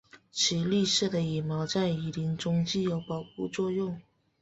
[0.31, 4.01] 其绿色的羽毛在雨林中具有保护作用。